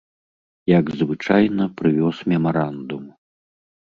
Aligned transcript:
Як 0.79 0.85
звычайна, 1.01 1.67
прывёз 1.81 2.17
мемарандум. 2.33 3.03